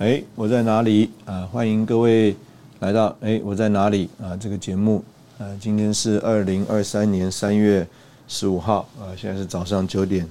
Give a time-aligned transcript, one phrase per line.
[0.00, 1.46] 哎，我在哪里啊？
[1.52, 2.34] 欢迎各位
[2.78, 4.34] 来到哎，我在哪里啊？
[4.34, 5.04] 这个节目
[5.38, 7.86] 啊，今天是二零二三年三月
[8.26, 10.26] 十五号啊，现在是早上九点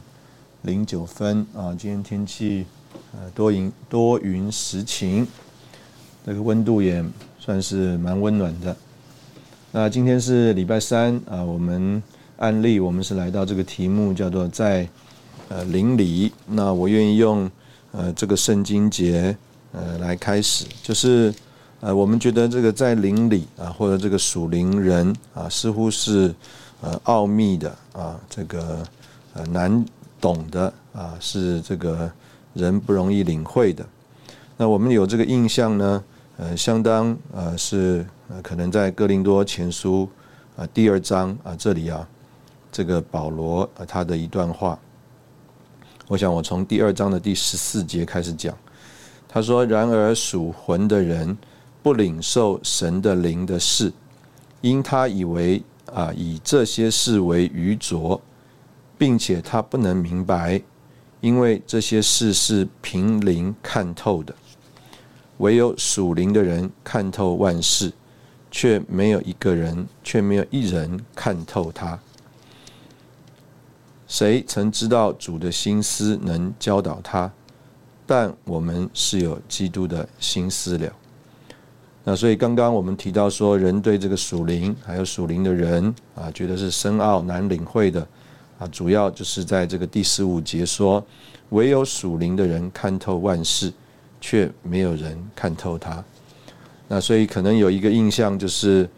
[0.63, 1.69] 零九分啊。
[1.77, 2.65] 今天天气
[3.13, 5.27] 呃多云多云时晴，
[6.25, 7.05] 这个温度也
[7.37, 8.75] 算是蛮温暖的。
[9.71, 12.01] 那今天是礼拜三啊，我们
[12.37, 14.89] 案例我们是来到这个题目叫做在
[15.47, 16.31] 呃邻里。
[16.47, 17.47] 那我愿意用
[17.91, 19.37] 呃这个圣经节。
[19.71, 21.31] 呃，来开始，就是
[21.79, 26.33] 呃，我们觉得这个在邻里啊，或者这个属灵人啊，似乎是
[26.81, 28.83] 呃奥秘的啊，这个
[29.33, 29.85] 呃难
[30.19, 32.11] 懂的啊，是这个
[32.55, 33.85] 人不容易领会的。
[34.57, 36.03] 那我们有这个印象呢，
[36.37, 40.09] 呃，相当呃是呃可能在哥林多前书
[40.57, 42.07] 啊第二章啊这里啊，
[42.71, 44.77] 这个保罗啊他的一段话，
[46.07, 48.57] 我想我从第二章的第十四节开始讲。
[49.31, 51.37] 他说：“然而属魂的人
[51.83, 53.93] 不领受神的灵的事，
[54.61, 55.61] 因他以为
[55.93, 58.19] 啊以这些事为愚拙，
[58.97, 60.59] 并且他不能明白，
[61.21, 64.33] 因为这些事是凭灵看透的。
[65.37, 67.93] 唯有属灵的人看透万事，
[68.49, 71.99] 却没有一个人，却没有一人看透他。
[74.07, 77.31] 谁曾知道主的心思，能教导他？”
[78.11, 80.91] 但我们是有基督的心思了。
[82.03, 88.01] 那所以刚刚我们提到说，人对这个属灵还有属灵的人啊，觉得是深奥难领会的
[88.57, 91.05] 啊，主要就是在这个第十五节说，
[91.49, 93.71] 唯有属灵的人看透万事，
[94.19, 96.03] 却没有人看透他。
[96.87, 98.89] 那所以可能有一个印象就是，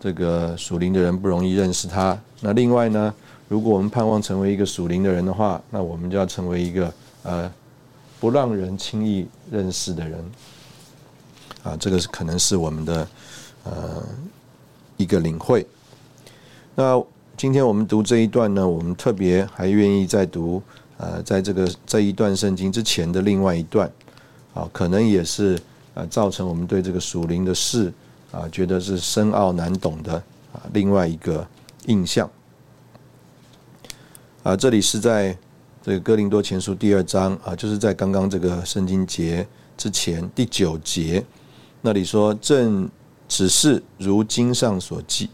[0.00, 2.18] 这个属灵的人不容易认识他。
[2.40, 3.14] 那另外呢，
[3.46, 6.90] 如果我们盼望成为一个属灵的人的话，那我们就要成为一个
[7.24, 7.52] 呃。
[8.20, 10.24] 不让人轻易认识的人，
[11.62, 13.08] 啊，这个是可能是我们的
[13.64, 14.02] 呃
[14.96, 15.66] 一个领会。
[16.74, 17.02] 那
[17.36, 20.62] 今天我们读这一段呢，我们特别还愿意再读
[20.96, 23.90] 呃，在这个这一段圣经之前的另外一段，
[24.54, 25.60] 啊，可能也是
[25.92, 27.92] 呃造成我们对这个属灵的事
[28.32, 30.14] 啊，觉得是深奥难懂的
[30.52, 31.46] 啊，另外一个
[31.86, 32.30] 印象。
[34.42, 35.36] 啊，这里是在。
[35.84, 39.46] 这个哥林多前书第二章啊，就是在刚刚这个圣经节
[39.76, 41.22] 之前第九节
[41.82, 42.88] 那里说：“正
[43.28, 45.28] 只是如经上所记，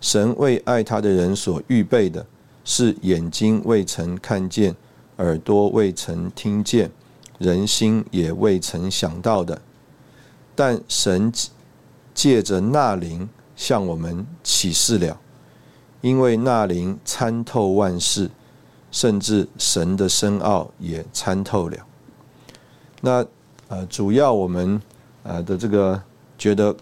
[0.00, 2.24] 神为爱他的人所预备的，
[2.62, 4.72] 是眼睛未曾看见，
[5.16, 6.88] 耳朵未曾听见，
[7.38, 9.60] 人心也未曾想到的。
[10.54, 11.32] 但神
[12.14, 15.20] 借着那灵向我们启示了，
[16.00, 18.30] 因为那灵参透万事。”
[18.90, 21.76] 甚至神的深奥也参透了。
[23.00, 23.24] 那
[23.68, 24.80] 呃，主要我们
[25.22, 26.02] 呃的这个
[26.36, 26.74] 觉得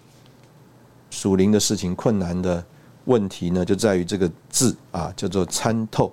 [1.10, 2.64] 属灵的事情困难的
[3.04, 6.12] 问题呢，就在于这个字啊，叫做参透。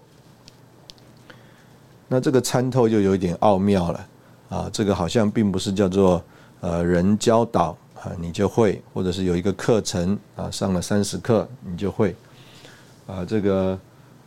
[2.08, 4.08] 那这个参透就有一点奥妙了
[4.50, 6.22] 啊，这个好像并不是叫做
[6.60, 12.16] 呃人教导啊你就会，或者是有一个课程啊上了三十课你就会
[13.08, 13.80] 啊这个。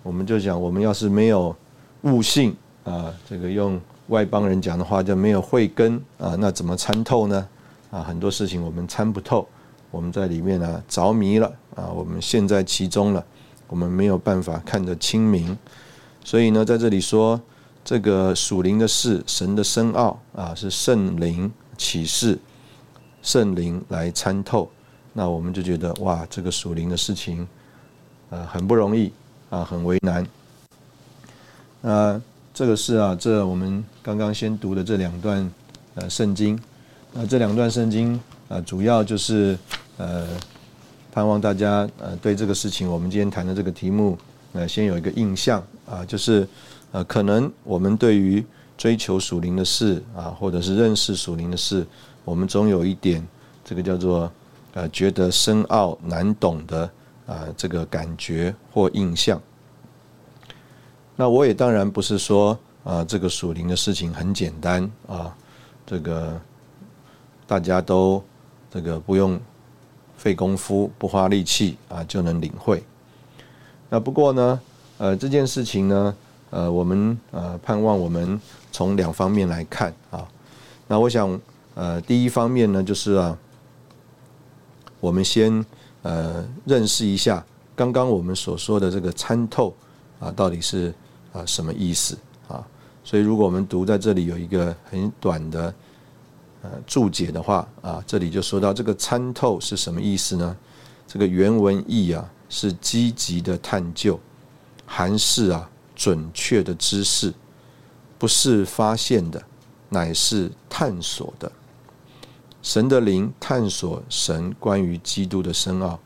[0.04, 1.54] 我们就讲，我们要是没有
[2.02, 7.48] 悟性啊，这个用外邦人讲的话，叫没有慧根啊，那怎么参透呢？
[7.90, 9.46] 啊，很多事情我们参不透，
[9.90, 13.24] 我们在里面呢着迷了啊，我们陷在其中了，
[13.66, 15.56] 我们没有办法看得清明。
[16.24, 17.40] 所以呢，在这里说
[17.84, 22.38] 这个属灵的事，神的深奥啊，是圣灵启示，
[23.22, 24.70] 圣灵来参透。
[25.12, 27.46] 那我们就觉得哇，这个属灵的事情，
[28.30, 29.12] 呃，很不容易。
[29.50, 30.26] 啊，很为难。
[31.80, 32.20] 那
[32.52, 35.48] 这个是啊，这我们刚刚先读的这两段
[35.94, 36.58] 呃圣经，
[37.12, 39.56] 那这两段圣经呃，主要就是
[39.96, 40.26] 呃，
[41.12, 44.19] 盼望大家呃对这个事情，我们今天谈的这个题目，
[44.54, 46.46] 呃，先有一个印象啊，就是
[46.90, 48.44] 呃，可能我们对于
[48.76, 51.86] 追求属灵的事啊，或者是认识属灵的事，
[52.25, 53.25] 我们总有一点
[53.64, 54.30] 这个叫做
[54.75, 56.90] 呃，觉得深奥难懂的
[57.26, 59.40] 啊这个感觉或印象。
[61.20, 65.34] 那我也当然不是说啊，这个属灵的事情很简单啊，
[65.84, 66.40] 这个
[67.44, 68.22] 大家都
[68.70, 69.36] 这个不用
[70.16, 72.84] 费功夫、不花力气啊就能领会。
[73.90, 74.60] 那不过呢，
[74.98, 76.14] 呃，这件事情呢，
[76.50, 80.24] 呃，我们呃盼望我们从两方面来看啊。
[80.86, 81.40] 那我想，
[81.74, 83.36] 呃，第一方面呢，就是啊，
[85.00, 85.66] 我们先
[86.02, 87.44] 呃认识一下
[87.74, 89.74] 刚刚我们所说的这个参透
[90.20, 90.94] 啊，到底是。
[91.32, 92.16] 啊，什么意思
[92.48, 92.66] 啊？
[93.04, 95.75] 所以，如果我们读在这里有一个很短的
[96.62, 100.56] 呃注解的话啊，这里就说到这个参透是什么意思呢？
[101.06, 104.20] 这个原文意啊是积极的探究，
[104.84, 107.32] 含是啊准确的知识，
[108.19, 109.42] 不是发现的，
[109.88, 111.50] 乃是探索的。
[112.60, 115.98] 神的灵探索神关于基督的深奥，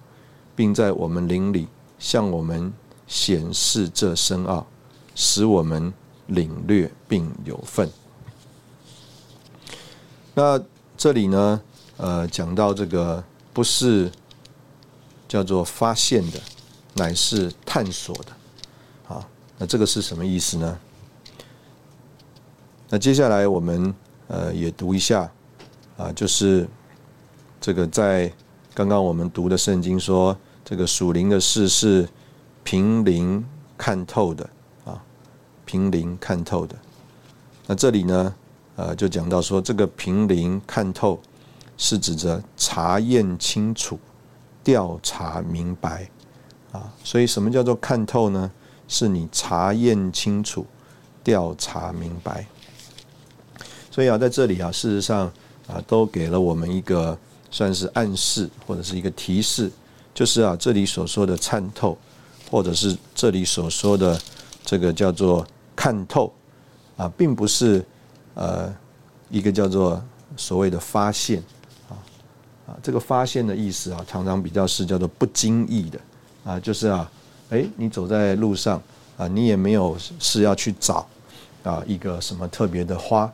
[0.54, 1.66] 并在我们灵里
[1.98, 2.72] 向我们
[3.08, 4.64] 显示这深奥。
[5.14, 5.92] 使我们
[6.26, 7.90] 领略并有份。
[10.34, 10.60] 那
[10.96, 11.60] 这里呢？
[11.98, 13.22] 呃，讲到这个
[13.52, 14.10] 不是
[15.28, 16.40] 叫做发现的，
[16.94, 18.32] 乃是探索的。
[19.04, 19.24] 好，
[19.58, 20.78] 那这个是什么意思呢？
[22.88, 23.94] 那接下来我们
[24.26, 25.30] 呃也读一下
[25.96, 26.66] 啊，就是
[27.60, 28.32] 这个在
[28.74, 32.08] 刚刚我们读的圣经说，这个属灵的事是
[32.64, 33.44] 凭灵
[33.76, 34.48] 看透的。
[35.72, 36.76] 平灵看透的，
[37.66, 38.34] 那这里呢，
[38.76, 41.19] 呃，就讲到说，这个平灵看透
[41.78, 43.98] 是指着查验清楚、
[44.62, 46.06] 调查明白
[46.72, 46.92] 啊。
[47.02, 48.50] 所以，什么叫做看透呢？
[48.86, 50.66] 是你查验清楚、
[51.24, 52.46] 调查明白。
[53.90, 55.32] 所以啊，在这里啊，事实上
[55.66, 57.19] 啊，都给了我们一个
[57.50, 59.72] 算是暗示或者是一个提示，
[60.12, 61.96] 就是啊，这里所说的参透，
[62.50, 64.20] 或者是这里所说的
[64.66, 65.46] 这个叫做。
[65.74, 66.32] 看透
[66.96, 67.84] 啊，并不是
[68.34, 68.72] 呃
[69.30, 70.02] 一个叫做
[70.36, 71.42] 所谓的发现
[71.88, 71.96] 啊
[72.66, 76.00] 啊，这个发现的意思啊，常常比较是叫做不经意的
[76.44, 77.10] 啊，就是啊，
[77.50, 78.80] 哎，你走在路上
[79.16, 81.06] 啊，你也没有是要去找
[81.62, 83.32] 啊一个什么特别的花，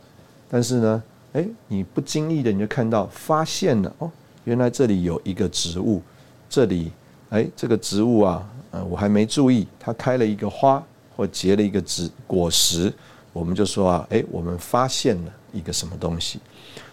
[0.48, 1.02] 但是呢，
[1.32, 4.10] 哎，你不经意的你就看到发现了哦，
[4.44, 6.02] 原来这里有一个植物，
[6.48, 6.92] 这里
[7.30, 10.82] 哎这个植物啊，呃我还没注意，它开了一个花。
[11.18, 12.94] 或结了一个子果实，
[13.32, 16.38] 我们就说啊，哎，我们发现了一个什么东西。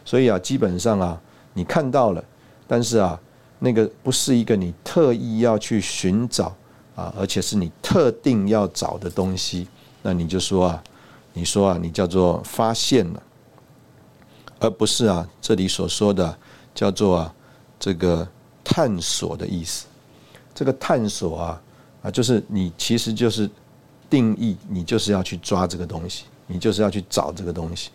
[0.04, 1.22] 所以啊，基本上啊，
[1.54, 2.26] 你看到了，
[2.68, 3.20] 但是啊，
[3.60, 6.46] 那个不是一个你特意要去寻找
[6.96, 9.68] 啊，而且是你特定要找的东西，
[10.02, 10.84] 那你就说啊，
[11.34, 13.22] 你说啊，你叫做发现了，
[14.60, 16.36] 而不是啊，这里所说的
[16.74, 17.34] 叫做啊，
[17.80, 18.28] 这个
[18.64, 19.86] 探索的意思。
[20.56, 21.62] 这个探索啊，
[22.02, 23.48] 啊，就是你其实就是。
[24.16, 27.90] 定义，你就是要去抓这个东西，你就是要去找这个东西。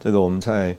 [0.00, 0.76] 这个我们在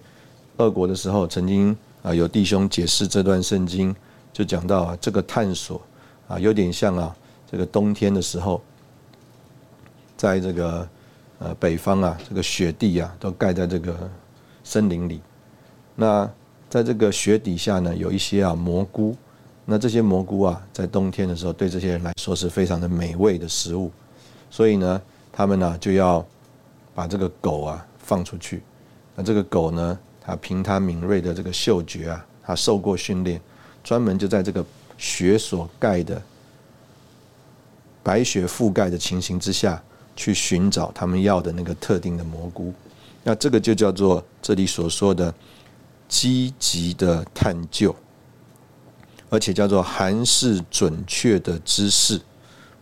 [0.58, 1.74] 俄国的时候，曾经
[2.04, 3.96] 啊有弟兄解释这段圣经，
[4.34, 5.82] 就讲到啊这个探索
[6.28, 7.16] 啊有点像啊
[7.50, 8.62] 这个冬天的时候，
[10.18, 10.90] 在这个
[11.40, 13.96] 呃北方啊这个雪地啊都盖在这个
[14.66, 15.22] 森林里，
[15.96, 16.30] 那
[16.70, 19.16] 在这个雪底下呢有一些啊蘑菇。
[19.70, 23.92] 那这些蘑菇啊，在冬天的时候，对这些人来说是非常的美味的食物，
[24.50, 26.26] 所以呢，他们呢就要
[26.96, 28.64] 把这个狗啊放出去。
[29.14, 33.42] 那这个狗呢，它凭它敏锐的这个嗅觉啊，它受过训练，
[33.84, 34.66] 专门就在这个
[34.98, 36.22] 雪所盖的
[38.02, 39.84] 白雪覆盖的情形之下
[40.16, 42.74] 去寻找他们要的那个特定的蘑菇。
[43.22, 45.34] 那这个就叫做这里所说的
[46.08, 47.94] 积极的探究。
[49.30, 52.22] 而且叫做含是准确的知识，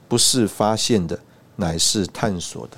[0.07, 1.19] 不是发现的，
[1.55, 2.77] 乃是探索的。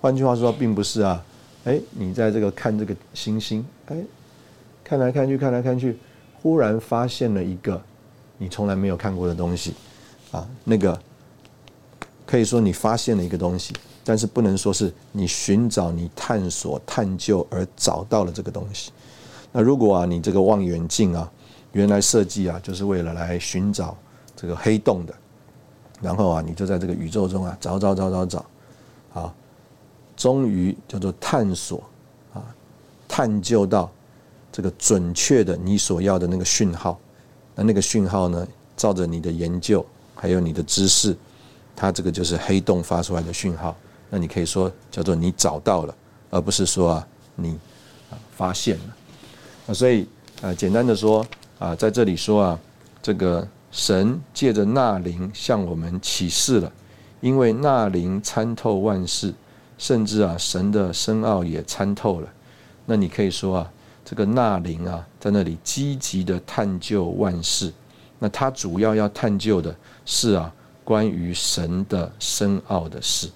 [0.00, 1.24] 换句话说，并不是啊，
[1.64, 3.96] 哎，你在这个看这个星星，哎，
[4.82, 5.96] 看来看去，看来看去，
[6.42, 7.80] 忽然发现了一个
[8.36, 9.74] 你从来没有看过的东西，
[10.32, 11.00] 啊，那个
[12.26, 18.90] 可以说你发现了一个东西，但是不能说是你寻找、你探索、探究而找到了这个东西。
[19.52, 21.30] 那如果啊，你这个望远镜啊。
[21.72, 23.96] 原来设计啊，就是为了来寻找
[24.34, 25.14] 这个黑洞的，
[26.00, 28.44] 然后啊，你就在这个宇宙中啊找找找找找，
[29.12, 29.34] 啊，
[30.16, 31.82] 终于叫做探索
[32.32, 32.42] 啊，
[33.06, 33.90] 探究到
[34.50, 36.98] 这个准确的你所要的那个讯号。
[37.54, 38.46] 那那个讯号呢，
[38.76, 39.84] 照着你的研究
[40.14, 41.16] 还有你的知识，
[41.74, 43.76] 它这个就是黑洞发出来的讯号。
[44.10, 45.94] 那你可以说叫做你找到了，
[46.30, 47.58] 而不是说啊你
[48.10, 48.96] 啊发现了。
[49.66, 50.08] 那所以
[50.40, 51.26] 啊简单的说
[51.58, 52.60] 啊在这里说啊
[53.02, 56.72] 这个神借着那灵向我们启示了，
[57.20, 59.32] 因为那灵参透万事，
[59.76, 62.28] 甚至啊神的深奥也参透了。
[62.86, 63.72] 那你可以说啊
[64.04, 67.72] 这个那灵啊在那里积极的探究万事，
[68.18, 69.74] 那他主要要探究的
[70.06, 70.52] 是啊
[70.84, 73.28] 关于神的深奥的事。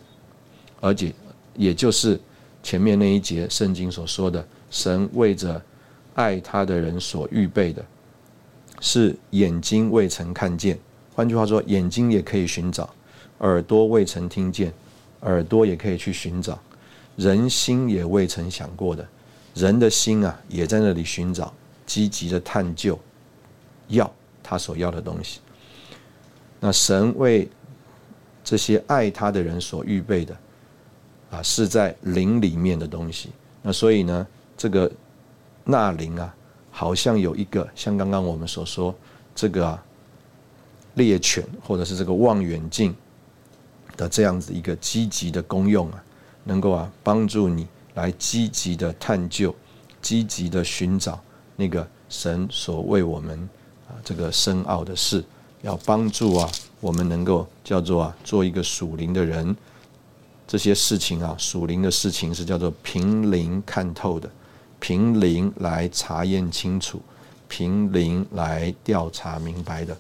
[0.81, 1.14] 而且，
[1.55, 2.19] 也就是
[2.62, 5.61] 前面那一节圣经所说的，神为着
[6.14, 7.85] 爱他的人所预备的，
[8.82, 10.78] 是眼睛未曾看见。
[11.14, 12.86] 换句话说，眼睛也可以寻找；
[13.38, 14.70] 耳朵未曾听见，
[15.20, 16.58] 耳朵也可以去寻找；
[17.16, 19.08] 人心也未曾想过的，
[19.54, 21.50] 人的心啊，也在那里寻找，
[21.86, 22.98] 积极的探究，
[23.88, 24.12] 要
[24.42, 25.40] 他所要的东西。
[26.60, 27.48] 那神为
[28.44, 30.36] 这些爱他的人所预备的。
[31.32, 33.30] 啊，是在灵里面的东西。
[33.62, 34.92] 那所以呢，这个
[35.64, 36.36] 纳灵啊，
[36.73, 38.93] 好像有一个像刚刚我们所说
[39.35, 39.79] 这个
[40.95, 42.93] 猎犬或者是这个望远镜
[43.97, 46.02] 的这样子一个积极的功用啊，
[46.45, 49.55] 能够啊帮助你来积极的探究、
[50.00, 51.21] 积极的寻找
[51.55, 53.38] 那个神所为我们
[53.87, 55.23] 啊这个深奥的事，
[55.61, 56.50] 要帮助啊
[56.81, 59.55] 我们能够叫做啊做一个属灵的人。
[60.45, 64.29] 这些事情啊，属灵的事情是叫做凭灵看透的，
[64.82, 67.00] 凭灵来查验清楚，
[67.48, 69.96] 凭灵来调查明白的。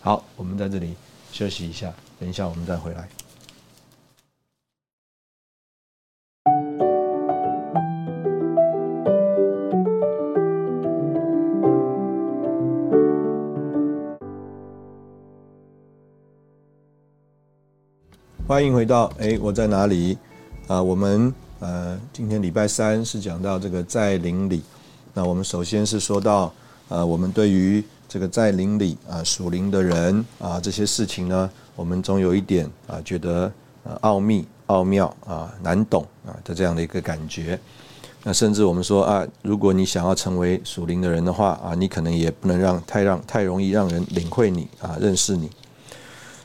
[0.00, 0.94] 好，我们在这里
[1.30, 3.06] 休息一下，等一下我们再回来。
[18.48, 20.16] 欢迎回到哎，我在哪里？
[20.68, 24.64] 啊，我们呃，今天礼拜三是讲到这个在灵里。
[25.14, 26.52] 那我们首先是说到，
[26.88, 33.52] 呃，我们对于这个在灵里啊属灵的人啊这些事情呢，我们总有一点啊觉得
[33.84, 37.56] 呃奥秘、奥妙啊难懂啊的这样的一个感觉。
[38.24, 45.48] 那甚至我们说啊，如果你想要成为属灵的人的话啊，你可能也不能让太让太容易让人领会你啊认识你。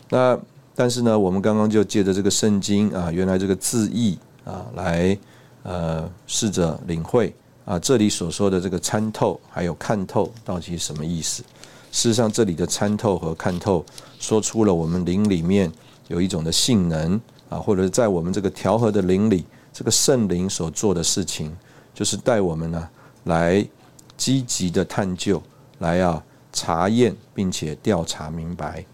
[0.10, 0.38] 那
[0.76, 4.16] 但是呢，我们刚刚就借着这个圣经啊，原来这个字义
[4.48, 5.18] 啊，来
[5.64, 7.36] 呃试着领会
[7.66, 11.44] 啊，这里所说的这个参透还有看透，到底是什么意思？
[11.92, 13.84] 事实上，这里的参透和看透，
[14.20, 15.72] 说出了我们灵里面
[16.08, 21.56] 有一种的性能啊，或者在我们这个调和的灵里，这个圣灵所做的事情，
[21.94, 22.90] 就是带我们呢
[23.26, 23.68] 来
[24.16, 25.42] 积极的探究，
[25.80, 26.24] 来啊
[26.54, 28.86] 查验，并且调查明白。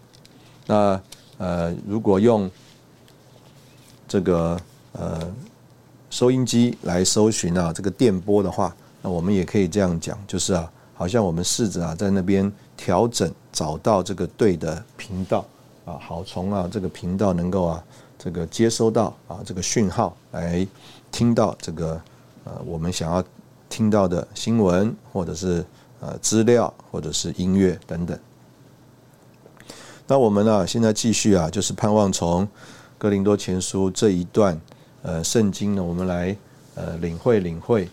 [0.66, 1.00] 那
[1.38, 2.50] 呃，如果用
[4.08, 4.58] 这个
[4.94, 5.20] 呃
[6.10, 15.44] 收音机来搜寻啊，这个电波的话，那我们也可以这样讲，就是啊，好像我们试着啊，在那边调整，找到这个对的频道
[15.84, 17.84] 啊，好从啊这个频道能够啊
[18.18, 20.66] 这个接收到啊这个讯号，来
[21.12, 22.00] 听到这个
[22.44, 23.22] 呃我们想要
[23.68, 25.64] 听到的新闻，或者是
[26.00, 28.16] 呃资料，或者是音乐等等。
[30.06, 30.66] 那我们呢？
[30.66, 32.46] 现在继续啊，就是盼望从
[32.98, 34.60] 哥林多前书这一段
[35.04, 36.34] 呃圣经呢，我们来
[36.74, 37.88] 呃领会领会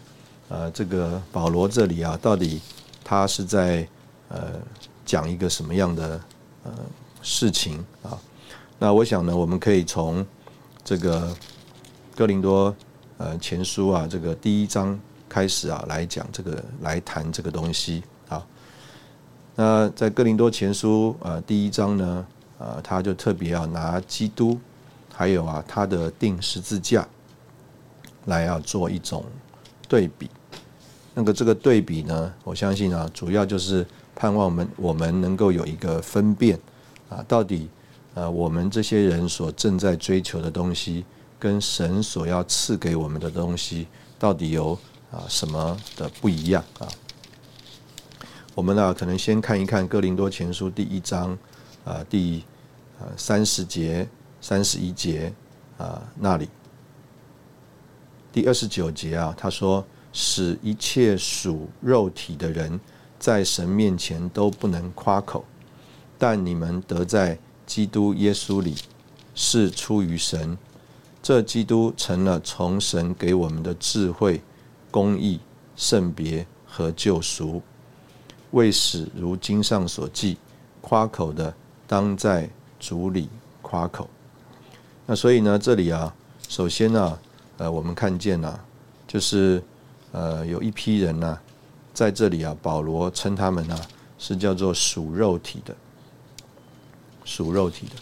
[0.47, 2.61] 呃这个保罗这里啊，到底
[3.03, 3.85] 他是在
[4.29, 4.53] 呃
[5.05, 6.19] 讲一个什么样的
[6.63, 6.71] 呃
[7.21, 8.17] 事情啊？
[8.79, 10.25] 那我想呢，我们可以从
[10.85, 11.35] 这个
[12.15, 12.73] 哥林多
[13.17, 18.41] 呃前书啊这个第一章开始啊来讲这个来谈这个东西啊。
[19.53, 22.25] 那在哥林多前书呃第一章呢，
[22.57, 24.57] 呃他就特别要拿基督，
[25.21, 27.07] 还有啊他的定十字架，
[28.25, 29.23] 来要做一种
[29.87, 30.27] 对比。
[31.13, 33.85] 那个这个对比呢，我相信啊，主要就是
[34.15, 36.59] 盼望我们我们能够有一个分辨
[37.07, 37.69] 啊，到底
[38.15, 41.05] 呃我们这些人所正在追求的东西，
[41.37, 43.85] 跟神所要赐给我们的东西，
[44.17, 44.75] 到底有
[45.11, 46.87] 啊什么的不一样啊？
[48.55, 51.37] 我们呢，可能先看一看《哥林多前书》第一章，
[51.85, 52.43] 啊，第
[52.99, 54.09] 呃三十节、
[54.41, 55.31] 三十一节
[55.77, 56.49] 啊那里，
[58.33, 62.77] 第二十九节啊，他说：“使一切属肉体的人，
[63.17, 65.45] 在神面前都不能夸口，
[66.17, 68.75] 但你们得在基督耶稣里，
[69.33, 70.57] 是出于神。
[71.23, 74.41] 这基督成了从神给我们的智慧、
[74.89, 75.39] 公义、
[75.77, 77.61] 圣别。”和救赎。
[78.51, 80.37] 为使如经上所记，
[80.79, 81.53] 夸口的
[81.85, 83.27] 当在主里
[83.61, 84.09] 夸口。
[85.11, 86.15] 那所以呢，这里啊，
[86.47, 87.19] 首先呢，
[87.57, 88.57] 呃，我们看见呢，
[89.05, 89.61] 就是
[90.13, 91.37] 呃，有一批人呢，
[91.93, 93.77] 在这里啊，保罗称他们呢
[94.17, 95.75] 是叫做属肉体的，
[97.25, 97.95] 属肉体的。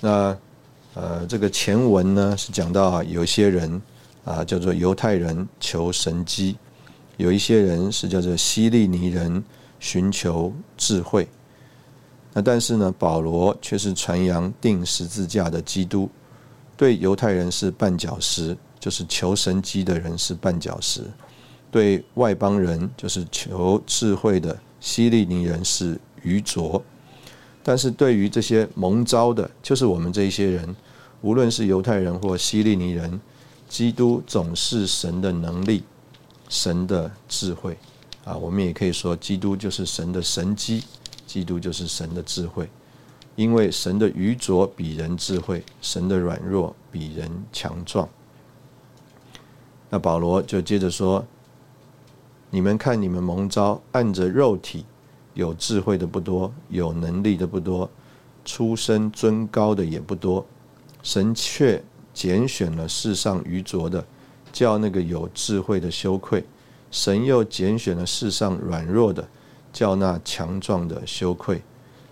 [0.00, 0.36] 那
[1.00, 3.80] 呃，这个前文呢是讲到啊，有些人
[4.24, 6.56] 啊叫做犹太人求神机，
[7.18, 9.44] 有一些人是叫做希利尼人。
[9.78, 11.28] 寻求智慧，
[12.36, 16.06] 那但是呢，保罗却是传扬定十字架的基督。
[16.76, 21.00] 对犹太人是绊脚石，就是求神机的人是绊脚石；
[21.70, 26.84] 对外邦人，就是求智慧的希利尼人是愚拙。
[27.62, 30.76] 但是对于这些蒙招的，就是我们这一些人，
[31.22, 33.18] 无论是犹太人或希利尼人，
[33.66, 35.82] 基督总是神的能力，
[36.50, 37.78] 神的智慧。
[38.24, 40.84] 啊，我们也可以说，基督就是神的神机，
[41.36, 42.66] 基督就是神的智慧，
[43.34, 48.08] 因为神的愚拙比人智慧，神的软弱比人强壮。
[49.90, 51.22] 那保罗就接着说
[52.48, 54.86] ：“你们看，你们蒙召，按着肉体
[55.34, 57.90] 有智慧的不多，有能力的不多，
[58.42, 60.46] 出身尊高的也不多，
[61.02, 64.02] 神却拣选了世上愚拙的，
[64.54, 66.42] 叫那个有智慧的羞愧。”
[66.90, 69.28] 神又拣选了世上软弱的，
[69.76, 71.56] 叫那强壮的羞愧；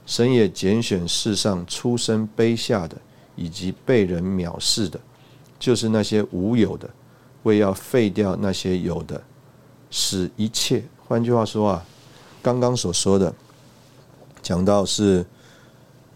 [0.04, 2.94] 神也拣选世上出身卑下的，
[3.36, 5.00] 以及被人藐视的，
[5.58, 6.90] 就是那些无有的，
[7.44, 9.18] 为要废掉那些有的，
[9.90, 10.84] 使一切。
[11.08, 11.86] 换句话说啊，
[12.42, 13.34] 刚刚所说的，
[14.42, 15.24] 讲到是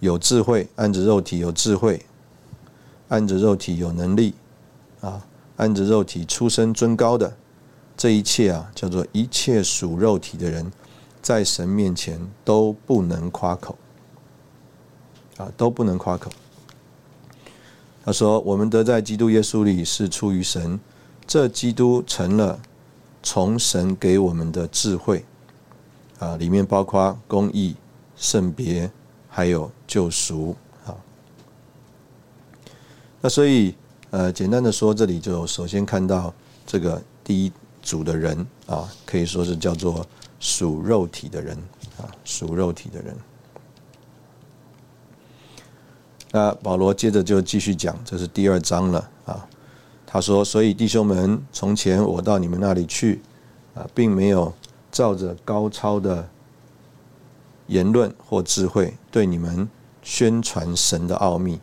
[0.01, 2.05] 有智慧，按着肉体有智慧，
[3.09, 4.35] 按着肉体有能力，
[5.01, 5.25] 啊，
[5.57, 7.35] 按着肉体出身尊高的。
[7.97, 10.71] 这一切啊，叫做一切属肉体的人，
[11.23, 13.77] 在神面前都不能夸口，
[15.37, 16.31] 啊，都不能夸口。
[18.05, 20.79] 他说：“我们得在基督耶稣里是出于神，
[21.27, 22.59] 这基督成了
[23.23, 25.25] 从神给我们的智慧，
[26.19, 27.77] 啊，里面包括公义、
[28.17, 28.91] 圣别，
[29.29, 30.57] 还有救赎。
[30.87, 30.97] 啊，
[33.21, 33.75] 那所以，
[34.11, 36.33] 呃，简单的说，这里就首先看到
[36.67, 40.05] 这个第一。”组的人啊，可以说是叫做
[40.41, 41.57] 属肉体的人
[41.99, 43.17] 啊，属肉体的人。
[46.31, 49.49] 那保罗接着就继续讲，这是第二章了啊。
[50.07, 53.21] 他说：“所以弟兄们，从前我到你们那里去
[53.75, 54.53] 啊，并没有
[54.91, 56.29] 照着高超的
[57.67, 59.69] 言论或智慧对你们
[60.03, 61.61] 宣传神的奥秘，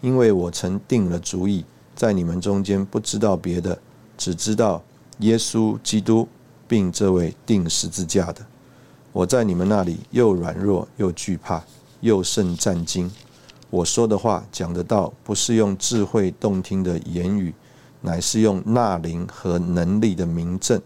[0.00, 3.78] 因为我曾定了主意，在你们中间不知道别的，
[4.16, 4.82] 只知道。”
[5.20, 6.28] 耶稣基督，
[6.68, 8.44] 并这位钉十字架的，
[9.10, 11.64] 我在你们那里又软弱又惧怕，
[12.00, 13.10] 又甚战惊。
[13.70, 17.54] 我说的话讲的道，不是用智慧动听的言语，
[18.02, 20.80] 乃是用纳灵和能力的名证，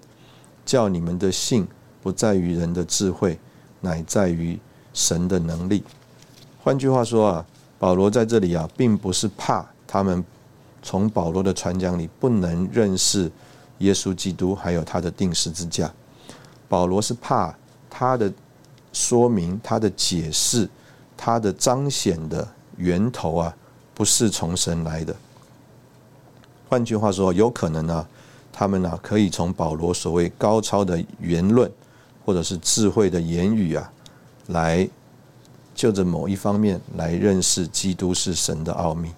[0.65, 1.67] 叫你们的信
[2.01, 3.39] 不在于人的智慧，
[3.81, 4.59] 乃在于
[4.95, 5.83] 神的能力。
[6.63, 7.47] 换句话说啊，
[7.79, 10.25] 保罗在这里啊，并不是怕他们
[10.81, 13.31] 从保罗的传讲里不能认识。
[13.83, 15.93] 耶稣基督还有他的定十字架，
[16.69, 17.55] 保罗是怕
[17.91, 18.33] 他的
[18.93, 20.69] 说明、他的解释、
[21.17, 23.55] 他的彰显的源头啊，
[23.93, 25.15] 不是从神来的。
[26.69, 28.07] 换句话说，有可能呢，
[28.53, 31.71] 他们呢可以从保罗所谓高超的言论
[32.25, 33.93] 或者是智慧的言语啊，
[34.47, 34.89] 来
[35.75, 39.11] 就着某一方面来认识基督是神的奥秘，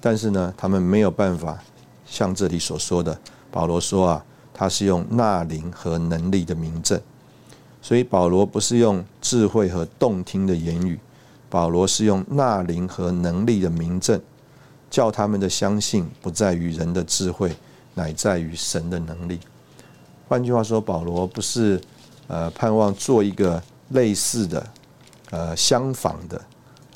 [0.00, 1.62] 但是呢，他们没有办法
[2.04, 3.16] 像这里所说的。
[3.50, 7.00] 保罗说啊，他是用纳灵和能力的明证，
[7.80, 10.98] 所以保罗不是用智慧和动听的言语，
[11.48, 14.20] 保罗是用纳灵和能力的明证，
[14.90, 17.56] 叫他们的相信不在于人的智慧，
[17.94, 19.38] 乃在于神的能力。
[20.28, 21.80] 换句话说，保罗不是
[22.26, 24.66] 呃盼望做一个类似的
[25.30, 26.44] 呃相仿的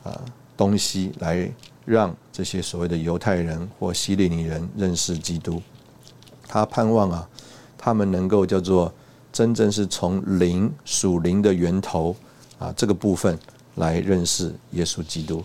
[0.02, 0.20] 呃
[0.56, 1.50] 东西来
[1.86, 5.62] 让这些所谓的犹太人或希利尼人认识基督。
[6.52, 7.26] 他盼望啊，
[7.78, 8.92] 他们能够叫做
[9.32, 12.14] 真正是从灵属灵的源头
[12.58, 13.38] 啊这个部分
[13.76, 15.42] 来认识耶稣基督。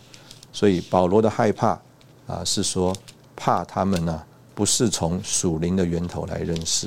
[0.52, 1.80] 所以保罗的害怕
[2.28, 2.94] 啊是说
[3.38, 4.22] 怕他们呢
[4.54, 6.86] 不是从属灵的源头来认识。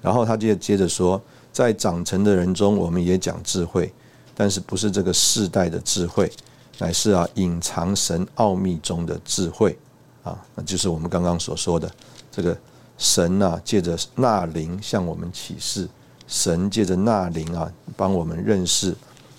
[0.00, 1.20] 然后他接接着说，
[1.52, 3.92] 在长成的人中，我们也讲智慧，
[4.34, 6.32] 但是不是这个世代的智慧，
[6.78, 9.78] 乃是啊隐藏神奥秘中的智慧
[10.22, 11.92] 啊，那就是我们刚刚所说的。
[12.30, 12.56] 这个
[12.96, 15.88] 神啊借着那灵向我们启示，
[16.26, 18.94] 神借着那灵啊帮我们认识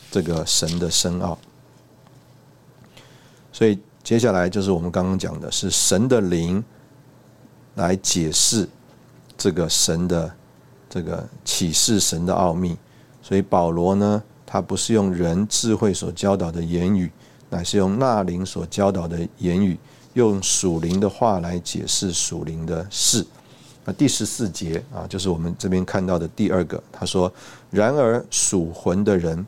[0.10, 1.38] 这个神的深奥。
[3.54, 6.64] 所以接下来就是我们刚刚讲的，是神的灵
[7.76, 8.68] 来解释
[9.38, 10.34] 这个神的
[10.90, 12.78] 这个启示神的奥秘。
[13.22, 17.12] 所以保罗呢，他不是用人智慧所教导的言语，
[17.50, 19.78] 乃是用那灵所教导的言语，
[20.14, 23.26] 用属灵的话来解释属灵的事。
[23.84, 27.32] 那第十四节啊，就是我们这边看到的第二个，他说
[27.72, 29.46] ：“然而属魂的人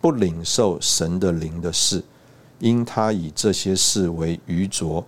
[0.00, 2.02] 不领受神的灵的事。”
[2.60, 5.04] 因他以这些事为愚拙，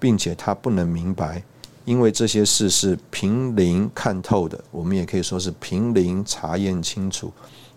[0.00, 1.40] 并且他不能明白，
[1.84, 4.58] 因为这些事是凭灵看透的。
[4.72, 7.32] 我们也可以说是凭灵查验清楚、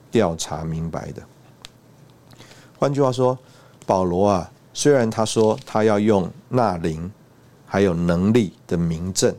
[0.09, 1.21] 调查明白的。
[2.79, 3.37] 换句话说，
[3.85, 7.11] 保罗啊，虽然他说他要用纳灵
[7.65, 9.35] 还有能力的明证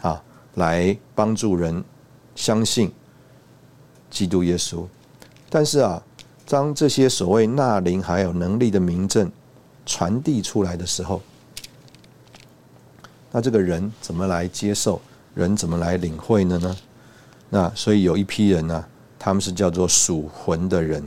[0.00, 0.22] 啊，
[0.54, 1.82] 来帮助人
[2.34, 2.92] 相信
[4.10, 4.86] 基督耶稣，
[5.48, 6.02] 但是啊。
[6.44, 9.30] 当这些所谓纳灵还有能力的名证
[9.86, 11.22] 传递出来的时候，
[13.30, 15.00] 那这个人怎么来接受？
[15.34, 16.58] 人怎么来领会呢？
[16.58, 16.76] 呢？
[17.48, 18.84] 那所以有一批人呢，
[19.18, 21.02] 他们是叫做属魂的人。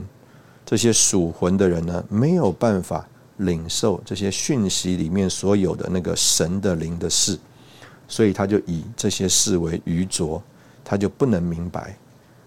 [0.64, 3.06] 这些属魂的人呢，没有办法
[3.38, 7.38] 领受这些讯息里面所有的那个神的灵的事，
[8.08, 10.42] 所以他就以这些事为愚拙，
[10.84, 11.96] 他就不能明白。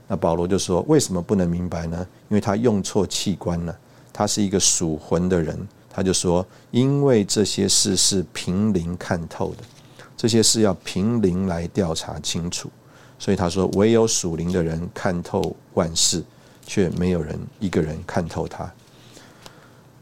[0.07, 2.07] 那保罗就说：“为什么不能明白呢？
[2.29, 3.77] 因为他用错器官了。
[4.11, 5.55] 他是一个属魂的人。
[5.91, 9.63] 他就说：因为这些事是凭灵看透的，
[10.17, 12.69] 这些事要凭灵来调查清楚。
[13.19, 16.23] 所以他说：唯有属灵的人看透万事，
[16.65, 18.71] 却没有人一个人看透他。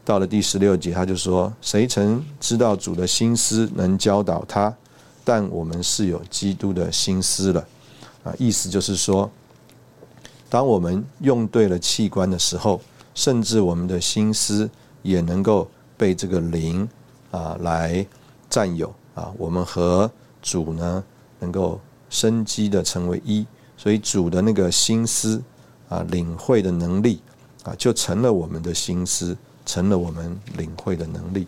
[0.08, 4.74] 到了第十六节，他就说：谁曾知道主的心思能教导他？
[5.22, 7.60] 但我们是有基督的心思了。
[8.24, 9.30] 啊，意思就是说。”
[10.48, 12.80] 当我们用对了器官的时候，
[13.14, 14.70] 甚至我们的心思
[15.02, 16.88] 也能够被这个灵
[17.30, 18.06] 啊来
[18.48, 19.30] 占有啊。
[19.36, 21.04] 我们和主呢
[21.38, 25.42] 能够生机的成为一，所以主的那个心思
[25.90, 27.20] 啊领会的能力
[27.62, 29.36] 啊就成了我们的心思，
[29.68, 31.46] 成了我们领会的能力。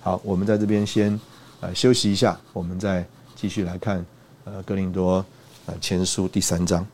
[0.00, 1.18] 好，我们在这边先
[1.60, 3.06] 呃休息一下，我们再
[3.36, 4.04] 继续来看
[4.44, 5.24] 呃哥林多
[5.66, 6.84] 呃前书第三章。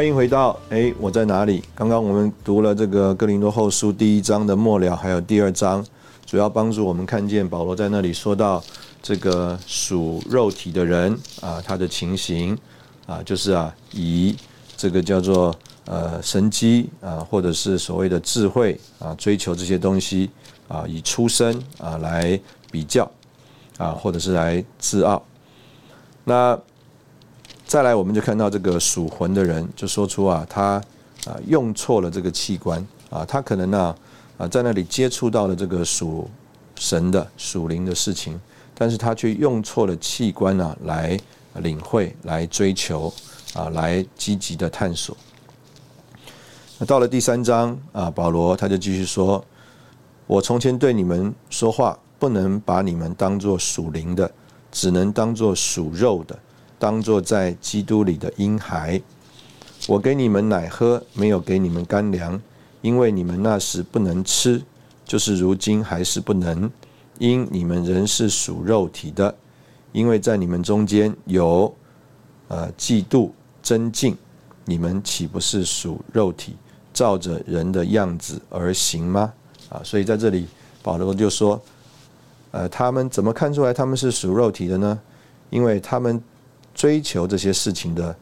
[0.00, 1.62] 欢迎回到哎，我在哪里？
[1.74, 5.84] 刚刚我们读了这个哥林多后书第一章的末了，还有第二章，
[6.24, 8.64] 主要帮助我们看见保罗在那里说到
[9.02, 12.56] 这个属肉体的人啊，他的情形
[13.04, 14.34] 啊，就是啊，以
[14.74, 20.30] 这个叫做呃神机啊，或者是所谓的智慧啊，追求这些东西
[20.66, 22.40] 啊，以出身啊来
[22.72, 23.06] 比较
[23.76, 25.22] 啊，或者是来自傲，
[26.24, 26.58] 那。
[27.70, 30.82] 再来，我们就看到这个属魂的人，就说出啊，他
[31.24, 33.94] 啊用错了这个器官啊，他可能呢
[34.36, 36.28] 啊在那里接触到了这个属
[36.74, 38.40] 神的属灵的事情，
[38.74, 41.16] 但是他却用错了器官呢来
[41.62, 43.06] 领会、来追求
[43.54, 45.16] 啊，来积极的探索。
[46.76, 49.44] 那到了第三章啊，保罗他就继续说
[50.26, 54.28] ：“我从前对你们说话，不能把你们当作属灵的，
[54.72, 56.36] 只能当作属肉的。”
[56.80, 58.98] 当作在基督里的婴孩，
[59.86, 62.40] 我给你们奶喝，没有给你们干粮，
[62.80, 64.62] 因为你们那时不能吃，
[65.04, 66.70] 就是如今还是不能，
[67.18, 69.34] 因你们仍是属肉体的。
[69.92, 71.70] 因为在你们中间有
[72.48, 73.28] 呃嫉妒
[73.62, 74.16] 争竞，
[74.64, 76.56] 你们岂不是属肉体，
[76.94, 79.30] 照着人的样子而行吗？
[79.68, 80.46] 啊，所以在这里
[80.82, 81.60] 保罗就说，
[82.52, 84.98] 呃，他们怎么看出来他们是属肉体的呢？
[85.50, 86.18] 因为他们。
[86.80, 88.16] 追求这些事情的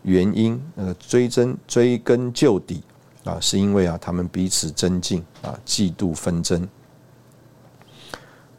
[0.00, 2.82] 原因，呃，追根追根究底
[3.22, 6.66] 啊，是因为啊，他们彼此增进啊，嫉妒纷争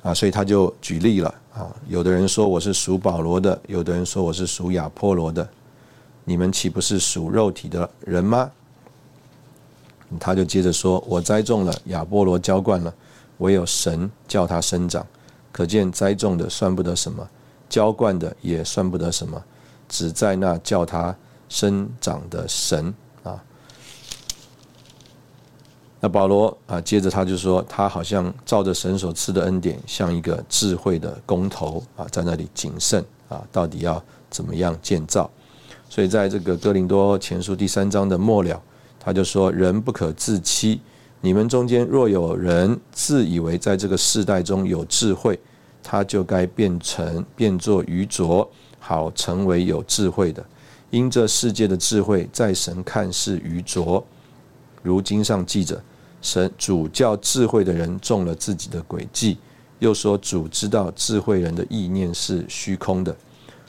[0.03, 5.49] 啊，所以他就举例了啊，有的人说我是属保罗的，有的人说我是属亚波罗的，
[6.25, 8.51] 你们岂不是属肉体的人吗？
[10.19, 12.93] 他就接着说，我栽种了，亚波罗浇灌了，
[13.39, 15.03] 唯有神叫他生长，
[15.51, 17.27] 可见栽种的算不得什么。
[17.69, 19.41] 浇灌的也算不得什么，
[19.87, 21.15] 只在那叫他
[21.47, 23.41] 生长的神啊。
[26.01, 35.29] 那保罗啊，接着他就说，他好像照着神所赐的恩典，像一个智慧的工头啊，在那里谨慎啊，到底要怎么样建造？
[35.89, 38.61] 所以在这个哥林多前书第三章的末了，
[38.99, 40.79] 他就说：人不可自欺，
[41.21, 45.37] 你们中间若有人自以为在这个世代中有智慧，
[45.91, 48.47] 他就该变成变作愚拙，
[48.79, 50.45] 好成为有智慧的。
[50.91, 54.05] 因这世界的智慧，在神看是愚拙。
[54.83, 55.81] 如经上记着，
[56.21, 59.39] 神主教智慧的人中了自己的诡计，
[59.79, 63.15] 又说主知道智慧人的意念是虚空的，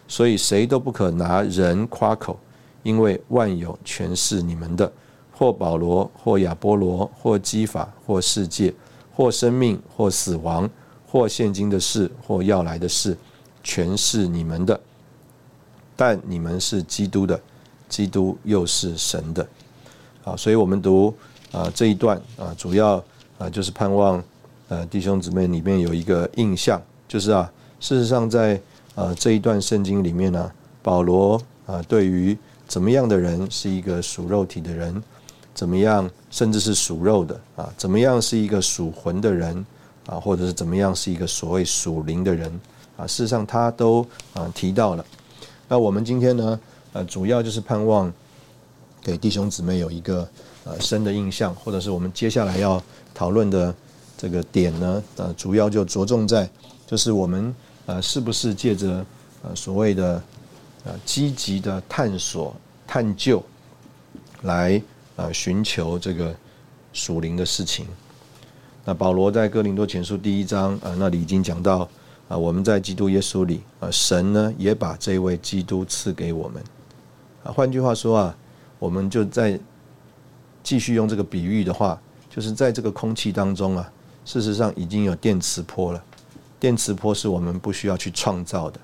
[0.06, 2.38] 所以谁都不可拿人夸口，
[2.82, 4.92] 因为万有全是你们的，
[5.32, 8.74] 或保罗，或亚波罗，或基法，或世界，
[9.10, 10.68] 或生命，或死亡，
[11.10, 13.16] 或现今的事，或要来的事，
[13.64, 14.78] 全是你们的。
[15.96, 17.38] 但你们是基督的，
[17.88, 19.46] 基督又是神的。
[20.22, 21.12] 啊，所以我们读
[21.50, 23.02] 啊这一段啊，主要
[23.38, 24.22] 啊就是盼望
[24.68, 28.60] 呃弟兄姊妹里面有一个印象，就是啊，事实上在
[28.94, 32.36] 呃这一段圣经里面呢，保罗啊对于
[32.68, 35.02] 怎么样的人是一个属肉体的人，
[35.54, 39.66] 怎么样甚至是属肉的啊，怎么样是一个属魂的人
[40.10, 42.60] 啊，或者是怎么样是一个所谓属灵的人
[42.96, 45.04] 啊，事实上他都啊提到了。
[45.68, 46.60] 那我们今天呢，
[46.92, 48.12] 呃，主要就是盼望。
[49.02, 50.28] 给弟兄姊妹有一个
[50.62, 52.80] 呃深的印象，或者是我们接下来要
[53.14, 53.74] 讨论的
[54.14, 56.46] 这个点呢，呃，主要就着重在
[56.86, 57.54] 就是我们
[57.86, 59.02] 呃是不是借着
[59.42, 60.22] 呃所谓的
[60.84, 62.54] 呃积极的探索
[62.86, 63.42] 探究
[64.42, 64.80] 来
[65.16, 66.36] 呃寻求这个
[66.92, 67.86] 属灵的事情。
[68.90, 71.88] 那保罗在哥林多前书第一章啊那里已经讲到
[72.26, 76.60] 啊我们在基督耶稣里啊神呢也把这位基督赐给我们
[77.44, 78.36] 啊换句话说啊。
[78.80, 79.60] 我们就在
[80.62, 82.00] 继续用这个比喻的话，
[82.30, 83.92] 就是在这个空气当中啊，
[84.24, 86.02] 事实上已经有电磁波了。
[86.58, 88.80] 电磁波是我们不需要去创造的。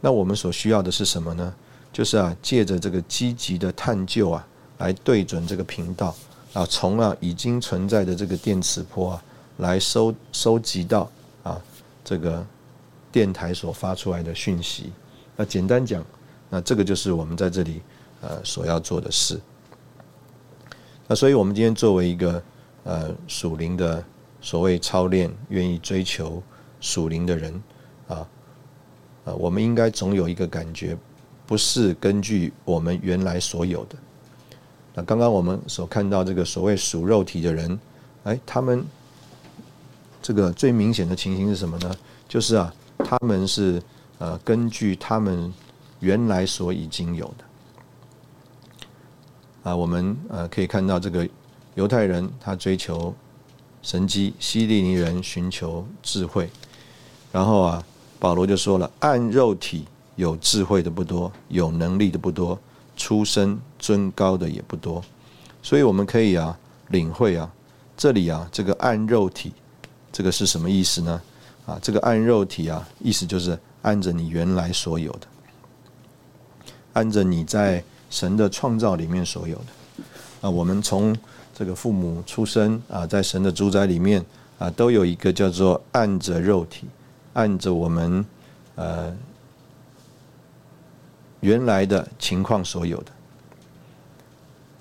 [0.00, 1.52] 那我们所需要的是什么呢？
[1.92, 4.46] 就是啊，借着这个积极的探究啊，
[4.78, 6.14] 来对准这个频道
[6.52, 9.24] 啊，从啊已经存在的这个电磁波啊，
[9.62, 11.10] 来收收集到
[11.42, 11.58] 啊
[12.04, 12.46] 这个
[13.10, 14.92] 电台所发出来的讯息。
[15.34, 16.04] 那简单讲，
[16.50, 17.80] 那这个就是我们在这里。
[18.24, 19.36] 呃，所要做的事。
[21.08, 22.40] 那所以，我们今天作为一个
[22.84, 24.00] 呃属灵的
[24.40, 26.40] 所谓操练，愿意追求
[26.80, 27.52] 属灵的人
[28.06, 28.24] 啊，
[29.24, 30.96] 呃，我们应该总有一个感觉，
[31.48, 33.96] 不是根据我们原来所有的。
[34.94, 37.76] 那刚刚我们所看到这个所谓属肉体的人，
[38.22, 38.84] 哎，他们
[40.22, 41.94] 这个最明显的情形是什么呢？
[42.28, 43.82] 就是啊，他们是
[44.18, 45.52] 呃根据他们
[46.00, 47.44] 原来所已经有的。
[49.64, 51.28] 啊，我们呃可以看到这个
[51.74, 53.14] 犹太人他追求
[53.82, 56.48] 神机，希利尼人寻求智慧，
[57.30, 57.84] 然后啊，
[58.18, 59.84] 保罗就说了，按肉体
[60.16, 62.58] 有智慧的不多，有能力的不多，
[62.96, 65.02] 出身尊高的也不多，
[65.62, 66.56] 所以我们可以啊
[66.88, 67.52] 领会啊，
[67.96, 69.52] 这里啊这个按肉体，
[70.12, 71.22] 这个是什么意思呢？
[71.66, 75.26] 啊，这个按肉体啊，意思就是按着你原来所有的，
[76.92, 77.82] 按着你在。
[78.12, 79.64] 神的创造里面所有的
[80.42, 81.16] 啊，我们从
[81.54, 84.22] 这个父母出生啊，在神的主宰里面
[84.58, 86.86] 啊，都有一个叫做按着肉体，
[87.32, 88.22] 按着我们
[88.74, 89.16] 呃
[91.40, 93.12] 原来的情况所有的。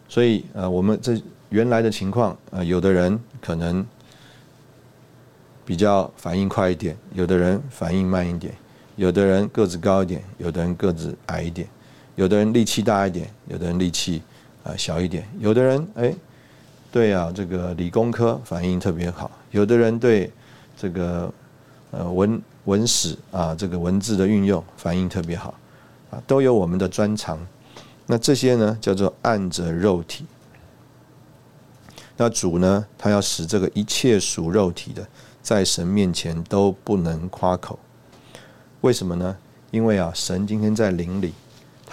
[0.09, 1.17] 所以呃，我们这
[1.47, 3.87] 原来的情况啊，有的人可能
[5.65, 8.54] 比较反应快一点，有的人反应慢一点，
[8.95, 11.67] 有的人个子高一点，有的人个子矮一点。
[12.15, 14.21] 有的人力气大一点，有的人力气
[14.63, 16.13] 啊小一点，有的人哎，
[16.91, 20.30] 对啊，这个理工科反应特别好，有的人对
[20.78, 21.34] 这个
[21.91, 25.56] 呃文文史啊这个文字的运用反应特别好
[26.12, 27.39] 啊，都有我们的专长。
[28.06, 30.26] 那这些呢叫做按着肉体。
[32.17, 35.08] 那主呢，他要使这个一切属肉体的，
[35.41, 37.80] 在神面前都不能夸口。
[38.82, 39.38] 为什么呢？
[39.71, 41.34] 因为啊，神今天在灵里。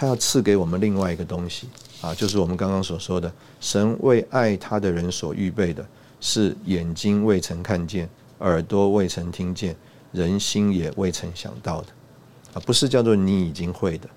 [0.01, 1.67] 他要赐给我们另外一个东西
[1.99, 5.85] 啊，就是我们刚刚所说的，神为爱他的人所预备的，
[6.21, 9.75] 是眼睛未曾看见，耳朵未曾听见，
[10.13, 11.87] 人心也未曾想到的
[12.53, 14.09] 啊，不是叫做你已经会的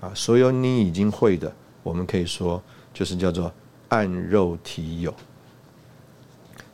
[0.00, 3.52] 啊，所有你已经会的，我们可以说就是叫做
[3.88, 5.12] 按肉体有。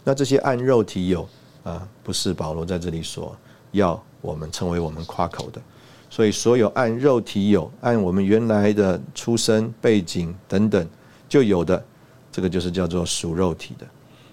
[0.05, 1.27] 那这些按肉体有
[1.62, 3.37] 啊，不是保罗在这里说
[3.73, 5.61] 要我们成为我们夸口的。
[6.09, 10.85] 所以，所有按肉体有、按我们原来的出身背景等等
[11.29, 11.81] 就有的，
[12.33, 13.87] 这个就是叫做属肉体的。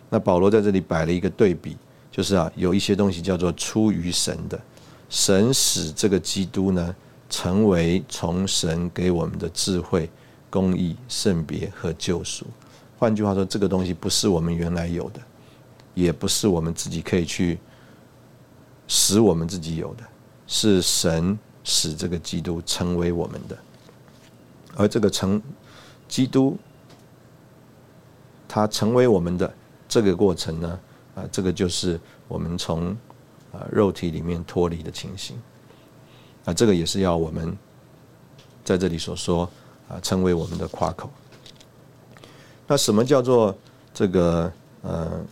[0.09, 1.77] 那保罗在这里摆了一个对比，
[2.09, 4.59] 就是啊，有一些东西叫做出于神的，
[5.07, 6.95] 神使这个基督呢
[7.29, 10.09] 成为从神给我们的智慧、
[10.49, 12.47] 公义、圣别和救赎。
[12.97, 15.19] 换句话说，这个东西不是我们原来有的，
[15.97, 17.57] 也不是我们自己可以去
[18.87, 20.03] 使我们自己有的，
[20.45, 23.57] 是神使这个基督成为我们的。
[24.75, 25.41] 而这个成
[26.07, 26.55] 基督，
[28.47, 29.51] 他成为我们的
[29.89, 30.79] 这个过程呢，
[31.15, 32.95] 啊，这个就是我们从
[33.51, 35.35] 啊肉体里面脱离的情形。
[36.45, 37.57] 啊，这个也是要我们
[38.63, 39.49] 在这里所说
[39.89, 41.09] 啊，成为我们的夸口。
[42.67, 43.57] 那什么叫做
[43.95, 45.25] 这个呃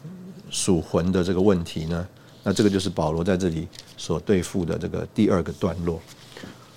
[0.55, 2.07] 属魂的这个问题呢？
[2.43, 5.99] 那这个就是保罗在这里所对付的这个第二个段落。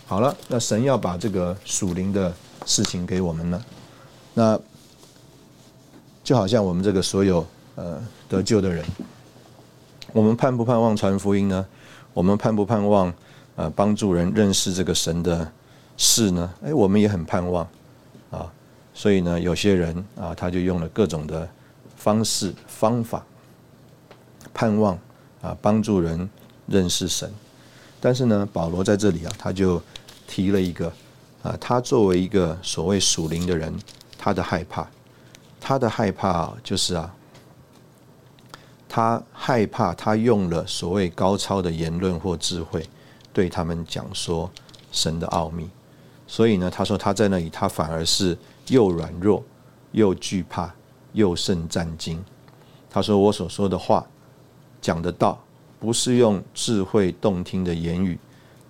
[0.04, 2.34] 好了，那神要把这个属灵的
[2.66, 3.64] 事情给我们了，
[4.34, 4.58] 那
[6.24, 8.84] 就好像我们这个所有呃得救的人，
[10.12, 11.64] 我们盼不盼望传福音呢？
[12.12, 13.14] 我们盼不盼望
[13.54, 15.48] 呃帮助人认识这个神的
[15.96, 16.52] 事呢？
[16.64, 17.64] 哎，我们也很盼望
[18.32, 18.50] 啊。
[18.92, 21.48] 所以呢，有些人啊，他就用了各种的
[21.94, 23.24] 方式方法，
[24.52, 24.98] 盼望
[25.40, 26.28] 啊帮助人
[26.66, 27.32] 认识神。
[28.00, 29.80] 但是呢，保罗在这里啊，他就
[30.26, 30.92] 提了一个
[31.42, 33.72] 啊，他作为一个所谓属灵的人，
[34.16, 34.88] 他的害怕，
[35.61, 37.14] 他的害怕就是啊，
[38.88, 42.88] 他害怕他用了所谓高超的言论或智慧，
[43.32, 44.50] 对他们讲说
[44.92, 45.68] 神的奥秘。
[46.26, 48.37] 所以呢，他说他在那里，他反而是。
[48.70, 49.42] 又软弱，
[49.92, 50.70] 又惧怕，
[51.14, 52.22] 又甚战惊。
[52.90, 54.06] 他说：“我所说的话，
[54.80, 55.42] 讲的道，
[55.78, 58.18] 不是用智慧动听的言语，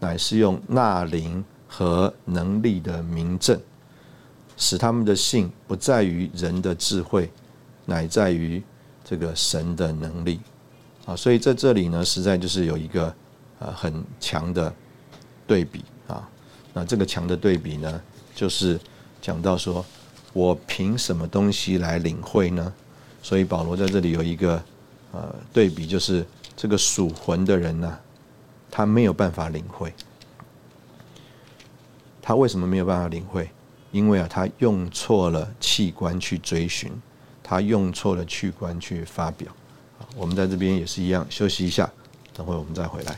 [0.01, 3.61] 乃是用纳灵和能力的明证，
[4.57, 7.31] 使他们的信不在于人的智慧，
[7.87, 8.63] 乃在于
[9.05, 10.41] 这个神的能力。”
[11.07, 13.15] 啊，所以在这里呢，实在就是有一个
[13.59, 14.75] 呃很强的
[15.47, 16.29] 对比啊。
[16.73, 18.01] 那这个强的对比呢，
[18.35, 18.79] 就是。
[19.21, 19.85] 讲到说，
[20.33, 22.73] 我凭什么东西来领会呢？
[23.21, 24.63] 所以保罗在这里有一个
[25.13, 27.99] 呃对比，就是这个属魂的人呢，
[28.71, 29.93] 他没有办法领会。
[32.21, 33.51] 他为什么没有办法领会？
[33.91, 36.93] 因为啊，他用错了器官去追寻，
[37.43, 39.51] 他用错了器官去发表。
[40.15, 41.91] 我们在这边也是一样，休息一下，
[42.35, 43.17] 等会我们再回来。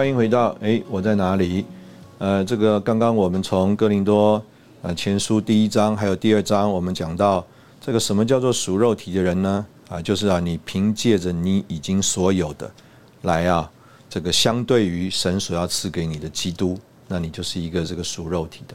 [0.00, 1.62] 欢迎回到哎，我在哪里？
[2.16, 4.42] 呃，这个刚刚我们从哥林多
[4.80, 7.44] 呃前书第一章还有第二章，我们讲到
[7.82, 9.66] 这个什么叫做属肉体的人呢？
[9.90, 12.70] 啊，就是啊，你凭借着你已经所有的
[13.24, 13.70] 来啊，
[14.08, 18.74] 这个相对于神所要赐给你的基督，那你就是一个这个属肉体的。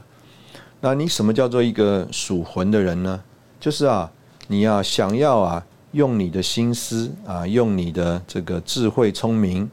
[0.79, 3.19] 那你什么叫做一个属魂的人呢？
[3.59, 4.11] 就是啊，
[4.45, 9.67] 你要想要啊，用你的心思啊，用你的这个智慧聪明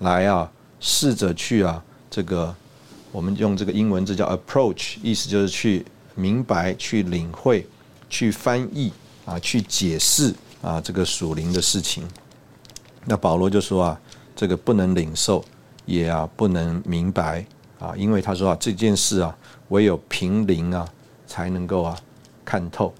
[0.00, 0.52] 来啊。
[0.80, 2.54] 试着去啊，这个
[3.12, 7.66] 我们用这个英文字叫 approach，意思就是去明白、去领会、
[8.08, 8.90] 去翻译
[9.26, 12.08] 啊、去解释啊这个属灵的事情。
[13.04, 14.00] 那保罗就说啊，
[14.34, 15.44] 这个不能领受，
[15.84, 17.44] 也啊不能明白
[17.78, 19.36] 啊，因为他说啊这件事啊，
[19.68, 20.88] 唯有凭灵啊
[21.26, 21.98] 才能够啊
[22.42, 22.94] 看透。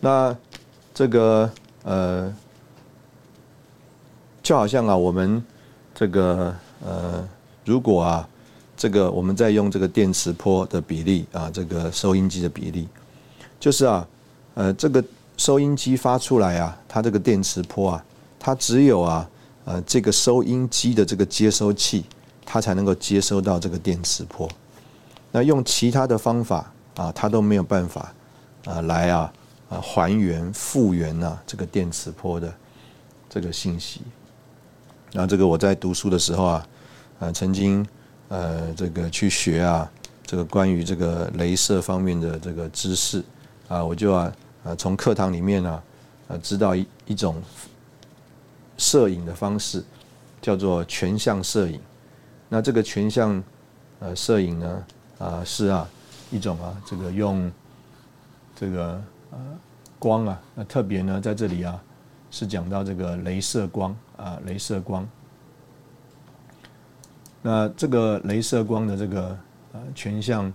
[0.00, 0.34] 那
[0.94, 1.50] 这个
[1.82, 2.34] 呃，
[4.42, 5.44] 就好像啊我们。
[5.94, 6.52] 这个
[6.84, 7.26] 呃，
[7.64, 8.28] 如果啊，
[8.76, 12.88] 这个我们在用这个电磁波的比例啊，这个收音机的比例，
[13.60, 14.06] 就是啊，
[14.54, 15.02] 呃，这个
[15.36, 18.04] 收音机发出来啊，它这个电磁波啊，
[18.40, 19.30] 它只有啊，
[19.64, 22.04] 呃，这个收音机的这个接收器，
[22.44, 24.48] 它才能够接收到这个电磁波。
[25.30, 28.12] 那用其他的方法啊，它都没有办法
[28.64, 29.32] 啊，来啊
[29.68, 32.52] 啊还原复原啊这个电磁波的
[33.30, 34.00] 这个信息。
[35.16, 36.66] 那这个我在读书的时候啊，
[37.20, 37.86] 呃，曾经
[38.26, 39.88] 呃，这个去学啊，
[40.26, 43.22] 这个关于这个镭射方面的这个知识
[43.68, 44.32] 啊，我就啊，
[44.64, 45.82] 呃，从课堂里面呢，
[46.26, 47.40] 呃，知道一一种
[48.76, 49.84] 摄影的方式，
[50.42, 51.80] 叫做全像摄影。
[52.48, 53.40] 那这个全像
[54.00, 54.84] 呃摄影呢，
[55.18, 55.88] 啊，是啊
[56.32, 57.48] 一种啊，这个用
[58.56, 59.38] 这个呃
[60.00, 61.80] 光啊，那特别呢在这里啊。
[62.36, 65.06] 是讲到这个镭射光啊，镭射光。
[67.42, 69.38] 那这个镭射光的这个
[69.72, 70.52] 呃全像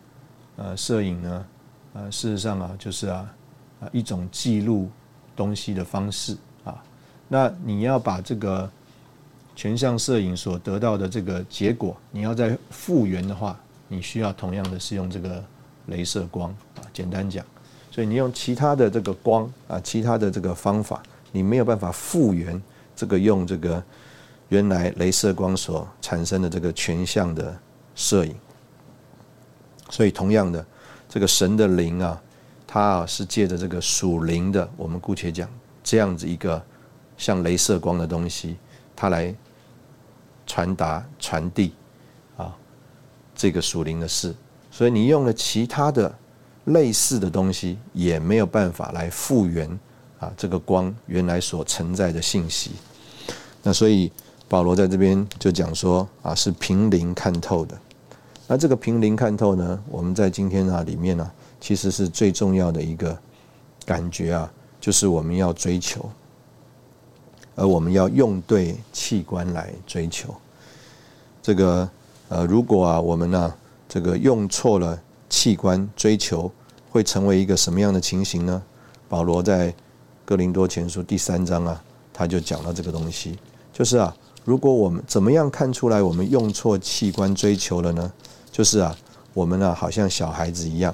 [0.56, 1.46] 呃摄影呢，
[1.94, 3.36] 呃事实上啊就是啊
[3.82, 4.90] 啊一种记录
[5.36, 6.84] 东西的方式啊。
[7.28, 8.68] 那你要把这个
[9.56, 15.44] 全像摄影所得到的这个结果，你要再复原的话，你需要同样的是用这个
[15.90, 16.82] 镭射光啊。
[16.92, 17.46] 简单讲，
[17.92, 22.60] 所以你用其他的这个光啊，其他的这个方法，你没有办法复原
[23.00, 23.82] 这个用这个
[24.50, 27.58] 原来镭射光所产生的这个全像的
[27.96, 28.36] 摄影。
[29.90, 30.66] 所以同样的，
[31.08, 32.22] 这个神的灵啊。
[32.72, 35.50] 它啊是借着这个属灵的，我们姑且讲
[35.84, 36.62] 这样子一个
[37.18, 38.58] 像镭射光的东西，
[38.96, 39.34] 它来
[40.46, 41.74] 传达传递
[42.38, 42.56] 啊
[43.34, 44.36] 这个属灵的事。
[44.70, 46.16] 所以你用了其他的
[46.66, 49.68] 类似的东西，也没有办法来复原
[50.20, 52.74] 啊这个光原来所承载的信息。
[53.64, 54.12] 那所以
[54.48, 57.78] 保罗在这边就讲说啊是凭灵看透的。
[58.48, 61.32] 那这个凭灵看透呢，我们在今天啊里面呢。
[61.62, 63.20] 其实是最重要的一个
[63.86, 64.50] 感觉啊，
[64.80, 66.10] 就是我们要追求，
[67.54, 70.34] 而我们要用对器官来追求。
[71.44, 71.90] 这个
[72.30, 73.54] 呃，如果啊，我们呢，
[73.90, 74.98] 这个用错了
[75.28, 76.50] 器官追求，
[76.90, 78.64] 会成为一个什么样的情形呢？
[79.10, 79.76] 保罗在
[80.24, 81.84] 哥林多前书第三章啊，
[82.14, 83.38] 他就讲到这个东西，
[83.80, 84.14] 就是啊，
[84.44, 88.12] 如果我们怎么样看出来我们用错器官追求了呢？
[88.52, 88.94] 就是啊，
[89.34, 90.94] 我们呢，好像小孩子一样。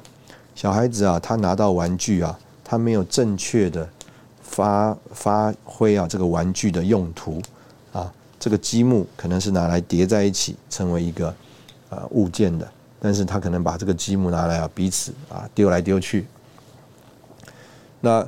[0.54, 3.90] 小孩子啊，他拿到玩具啊，他没有正确的
[4.40, 7.42] 发发挥啊这个玩具的用途
[7.92, 11.34] 啊，这个积木可能是拿来叠在一起成为一个
[11.90, 16.28] 呃物件的，但是他可能把这个积木拿来啊彼此啊丢来丢去。
[18.00, 18.24] 那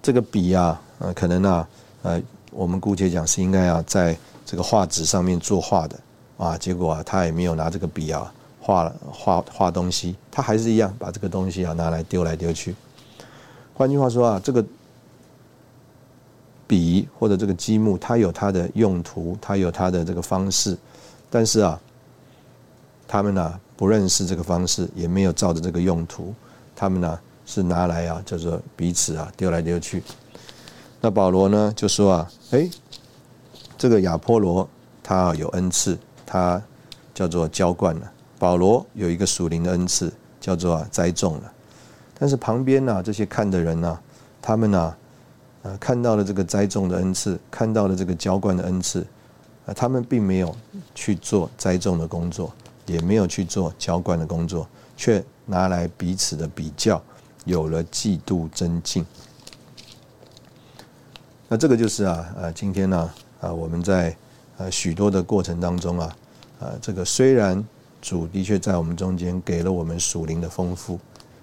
[0.00, 1.68] 这个笔啊，呃可能啊
[2.00, 2.22] 呃
[2.58, 5.96] 我们姑且讲是应该啊在这个画纸上面作画的
[6.36, 8.34] 啊，结果啊他也没有拿这个笔啊。
[8.60, 12.74] 画了画画东西，他还是一样把这个东西啊拿来丢来丢去。
[13.72, 14.62] 换句话说啊，这个
[16.66, 20.76] 笔或者这个积木，它有它的用途，它有它的这个方式，
[21.30, 21.80] 但是啊，
[23.06, 26.34] 他们呢不认识这个方式，也没有照着这个用途，
[26.74, 30.02] 他们呢是拿来啊叫做彼此啊丢来丢去。
[31.00, 32.68] 那保罗呢就说啊，哎，
[33.76, 34.68] 这个亚波罗
[35.02, 35.96] 他有恩赐，
[36.26, 36.60] 他
[37.14, 38.12] 叫做浇灌了。
[38.38, 41.52] 保罗有一个属灵的恩赐，叫做啊栽种了。
[42.18, 43.98] 但是旁边呢，这些看的人呢，
[44.42, 44.96] 他们呢，
[45.62, 49.06] 呃，看到了这个栽种的恩赐，看到了这个浇灌的恩赐，
[49.66, 50.54] 啊，他们并没有
[50.94, 52.52] 去做栽种的工作，
[52.86, 57.00] 也没有去做浇灌的工作，却拿来彼此的比较，
[57.44, 59.06] 有了嫉妒增进。
[61.48, 64.16] 那这个就是啊，呃，今天呢，啊，我们在
[64.58, 66.16] 呃许多的过程当中啊，
[66.60, 67.64] 啊，这个虽然。
[68.00, 71.00] 主的确在我们中间给了我们属灵的丰富，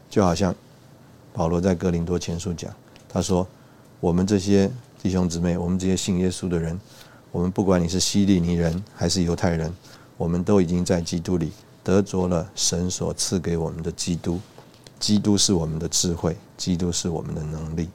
[0.10, 0.56] 就好像
[1.34, 2.74] 保罗在哥林多前书讲，
[3.10, 3.46] 他说
[4.00, 4.72] ：“我们这些
[5.04, 6.80] 弟兄姊妹，我们这些信耶稣的人，
[7.34, 9.70] 我们不管你是希利尼人还是犹太人，
[10.16, 11.52] 我们都已经在基督里
[11.84, 14.40] 得着了神所赐给我们的基督。
[14.98, 17.90] 基督是我们的智慧，基督是我们的能力。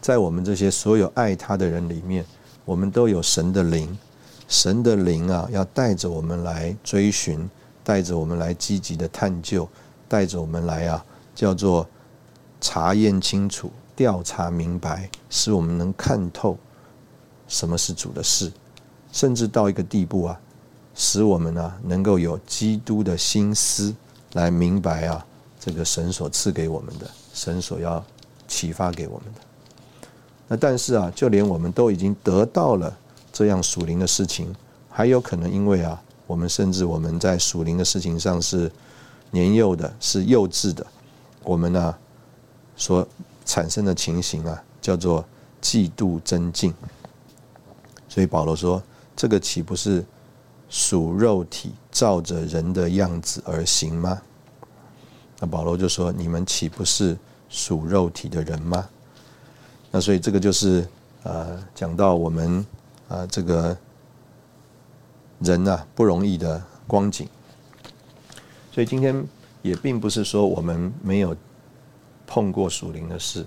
[0.00, 2.24] 在我们这些所有爱他的人里面，
[2.64, 3.98] 我们都有神的灵。”
[4.50, 7.48] 神的灵啊，要带着我们来追寻，
[7.84, 9.68] 带着我们来积极的探究，
[10.08, 11.04] 带着我们来啊，
[11.36, 11.86] 叫做
[12.60, 16.58] 查验清楚、调查明白，使我们能看透
[17.46, 18.50] 什么是主的事，
[19.12, 20.40] 甚至到一个地步啊，
[20.96, 23.94] 使我们呢能够有基督的心思
[24.32, 25.24] 来明白啊，
[25.60, 28.04] 这个神所赐给我们的，神所要
[28.48, 29.49] 启发给我们的。
[30.52, 32.92] 那但是啊，就连我们都已经得到了。
[33.32, 34.52] 这样属灵的事情，
[34.88, 38.70] 还有可能因为啊，我们甚至我们在属灵的事情上是
[39.30, 40.84] 年幼的，是幼稚的，
[41.44, 41.94] 我们呢
[42.74, 43.06] 所
[43.44, 45.24] 产生的情形啊，叫做
[45.62, 46.74] 嫉妒增进。
[48.08, 48.82] 所以保罗说，
[49.14, 50.04] 这个岂不是
[50.68, 54.20] 属肉体照着人的样子而行吗？
[55.38, 57.16] 那保罗就说，你们岂不是
[57.48, 58.88] 属肉体的人吗？
[59.90, 60.86] 那所以这个就是
[61.22, 62.64] 呃，讲到我们。
[63.10, 63.76] 啊，这个
[65.40, 67.26] 人呐不容易的光景，
[68.70, 69.26] 所以今天
[69.62, 71.36] 也并不是说我们没有
[72.24, 73.44] 碰过属灵的事，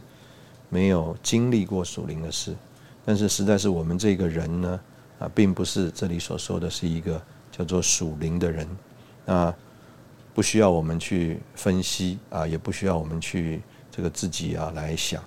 [0.68, 2.54] 没有经历过属灵的事，
[3.06, 4.80] 但是实在是我们这个人呢，
[5.20, 8.68] 啊，并不是这里所说的是一个叫做属灵的人，
[9.28, 9.56] 啊，
[10.34, 15.24] 不需要我们去分析啊，也不需要我们去这个自己啊来想，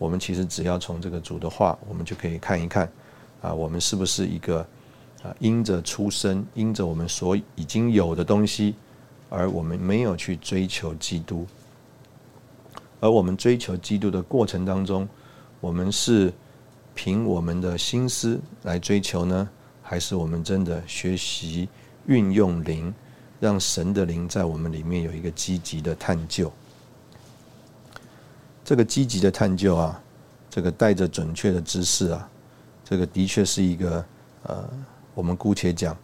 [0.00, 2.90] 我们其实只要从这个主的话，我们就可以看一看。
[3.42, 4.66] 啊，我们是不是一个
[5.22, 5.34] 啊？
[5.40, 8.74] 因着出生，因着我们所已经有的东西，
[9.28, 11.46] 而我们没有去追求基督，
[12.98, 15.06] 而我们追求基督的过程当中，
[15.60, 16.32] 我们是
[16.94, 19.48] 凭我们的心思来追求呢，
[19.82, 21.68] 还是我们真的学习
[22.06, 22.92] 运用灵，
[23.38, 26.50] 让神的灵在我们里面有一个积极的探究？
[28.64, 30.00] 这个积极的探究啊，
[30.48, 32.28] 这个带着准确的知识啊，
[32.84, 34.04] 这个的确是一个
[34.44, 34.68] 呃，
[35.14, 35.96] 我们姑且讲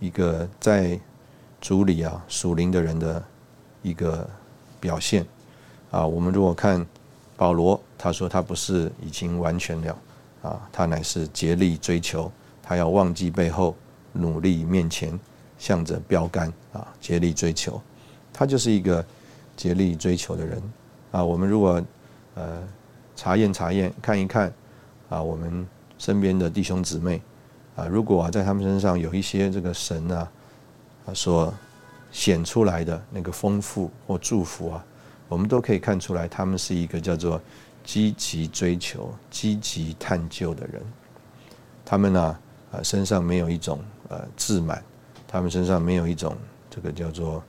[0.00, 0.98] 一个在
[1.60, 3.22] 主里啊属灵的人的
[3.82, 4.28] 一个
[4.80, 5.26] 表现
[5.90, 6.06] 啊。
[6.06, 6.84] 我们如果看
[7.36, 9.98] 保罗，他说他不是已经完全了
[10.42, 12.30] 啊，他乃是竭力追求，
[12.62, 13.74] 他要忘记背后，
[14.12, 15.18] 努力面前，
[15.58, 17.80] 向着标杆啊，竭力追求。
[18.32, 19.04] 他就是一个
[19.56, 20.62] 竭力追求的人
[21.10, 21.24] 啊。
[21.24, 21.82] 我们如果
[22.34, 22.62] 呃，
[23.14, 24.52] 查验查验，看一看
[25.08, 25.64] 啊，我们
[25.98, 27.22] 身边的弟兄姊妹
[27.76, 30.28] 啊，如果啊在他们身上有一些这个神啊
[31.06, 31.54] 啊所
[32.10, 34.84] 显出来的那个丰富或祝福啊，
[35.28, 37.40] 我们都可以看出来，他们是一个叫做
[37.84, 40.82] 积极追求、积极探究的人。
[41.84, 42.38] 他们呢
[42.72, 43.78] 啊身上没有一种
[44.08, 44.82] 呃自满，
[45.28, 46.36] 他们身上没有一种
[46.68, 47.40] 这个叫做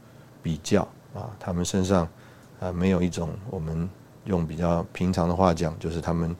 [0.44, 2.08] 比较啊，他们身上
[2.60, 3.90] 啊没有一种我们。
[4.26, 6.36] 用比较平常的话讲，就是他们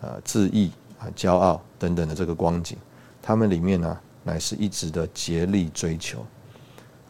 [0.00, 2.76] 呃自义啊、骄傲等等的这个光景，
[3.22, 6.24] 他们里面呢乃是一直的竭力追求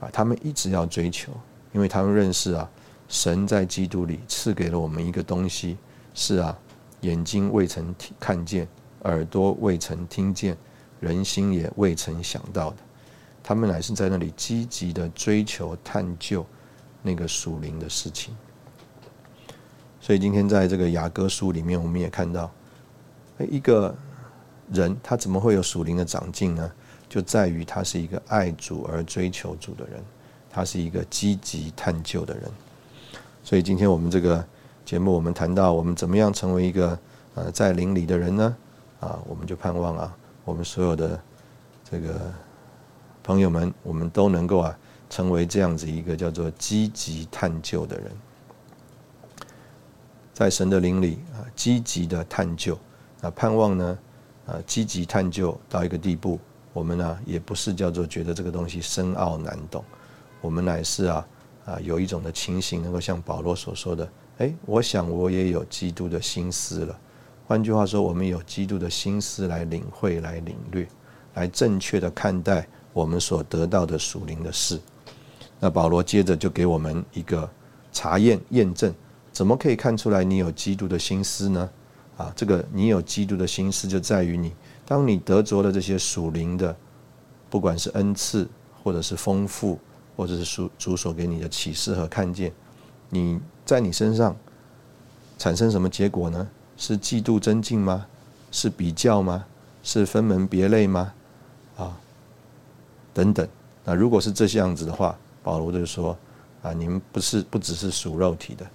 [0.00, 1.32] 啊，他们一直要追求，
[1.72, 2.68] 因为他们认识啊，
[3.08, 5.76] 神在基督里赐给了我们一个东西，
[6.12, 6.58] 是啊，
[7.02, 8.66] 眼睛未曾看见，
[9.04, 10.56] 耳朵未曾听见，
[11.00, 12.76] 人心也未曾想到的，
[13.42, 16.44] 他们乃是在那里积极的追求探究
[17.02, 18.36] 那个属灵的事情。
[20.06, 22.48] 所以今天在这个雅歌书里面，我们也看到，
[23.50, 23.92] 一个
[24.70, 26.70] 人他怎么会有属灵的长进呢？
[27.08, 30.00] 就在于他是一个爱主而追求主的人，
[30.48, 32.44] 他是一个积极探究的人。
[33.42, 34.46] 所以今天我们这个
[34.84, 36.96] 节目，我们谈到我们怎么样成为一个
[37.34, 38.56] 呃在灵里的人呢？
[39.00, 41.20] 啊，我们就盼望啊，我们所有的
[41.90, 42.32] 这个
[43.24, 44.78] 朋友们，我们都能够啊
[45.10, 48.06] 成为这样子一个叫做积极探究的人。
[50.36, 52.78] 在神的灵里啊，积极的探究
[53.22, 53.98] 啊，盼望呢
[54.46, 56.38] 啊，积极探究到一个地步，
[56.74, 59.82] 我们呢也不是叫做觉得这个东西深奥难懂，
[60.42, 61.26] 我们乃是啊
[61.64, 64.06] 啊有一种的情形，能够像保罗所说的，
[64.36, 66.94] 哎，我想我也有基督的心思了。
[67.46, 70.86] 换句话说，我们有基督的心思来领会、来领略、
[71.32, 74.78] 来正确的看待我们所得到的属灵的事。
[75.58, 77.48] 那保罗接着就给我们一个
[77.90, 78.94] 查验、验证。
[79.36, 81.68] 怎么可以看出来你有基督的心思呢？
[82.16, 84.50] 啊，这个你有基督的心思，就在于你，
[84.86, 86.74] 当你得着了这些属灵的，
[87.50, 88.48] 不管是恩赐，
[88.82, 89.78] 或者是丰富，
[90.16, 92.50] 或者是主主所给你的启示和看见，
[93.10, 94.34] 你在你身上
[95.36, 96.48] 产生什么结果呢？
[96.78, 98.06] 是嫉妒增进吗？
[98.50, 99.44] 是比较吗？
[99.82, 101.12] 是分门别类吗？
[101.76, 101.94] 啊，
[103.12, 103.46] 等等。
[103.84, 106.16] 那如果是这些样子的话，保罗就说
[106.62, 108.66] 啊，你们不是不只是属肉体的。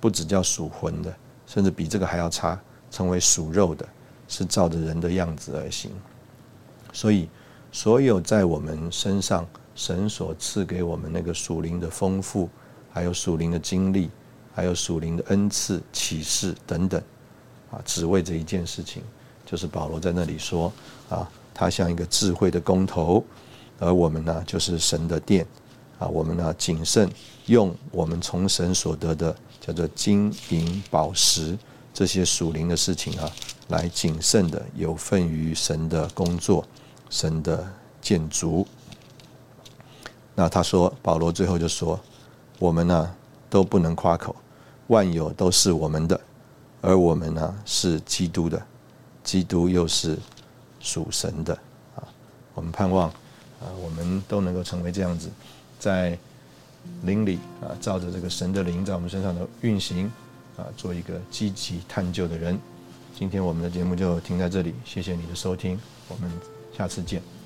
[0.00, 1.14] 不只叫属魂的，
[1.46, 2.58] 甚至比这个还要差，
[2.90, 3.86] 成为属肉的，
[4.26, 5.90] 是照着人的样子而行。
[6.92, 7.28] 所以，
[7.70, 12.48] 所有在我们身上神所赐给我们那个属灵的丰富，
[12.90, 14.10] 还有属灵的经历，
[14.52, 17.00] 还有属灵的恩赐、启示等等，
[17.70, 19.02] 啊，只为这一件事情，
[19.46, 20.72] 就是保罗在那里说
[21.08, 23.24] 啊，他像一个智慧的工头，
[23.78, 25.46] 而我们呢，就是神的殿，
[26.00, 27.08] 啊，我们呢，谨慎
[27.46, 29.36] 用我们从神所得的。
[29.60, 31.56] 叫做金银宝石
[31.92, 33.30] 这些属灵的事情啊，
[33.68, 36.64] 来谨慎的有份于神的工作，
[37.10, 37.70] 神的
[38.00, 38.66] 建筑。
[40.34, 42.00] 那他说，保罗最后就说，
[42.58, 43.14] 我们呢
[43.50, 44.34] 都不能夸口，
[44.86, 46.18] 万有都是我们的，
[46.80, 48.60] 而我们呢是基督的，
[49.22, 50.18] 基督又是
[50.80, 51.52] 属神的
[51.94, 52.08] 啊。
[52.54, 53.10] 我们盼望
[53.60, 55.28] 啊，我们都能够成为这样子，
[55.80, 56.16] 在。
[57.04, 60.10] 灵里啊，照着这个神的灵在我们身上的运行
[60.56, 62.58] 啊，做一个积极探究的人。
[63.14, 65.78] 今天我们的节目就停在这里，谢谢你的收听，
[66.08, 66.30] 我们
[66.74, 67.39] 下次见。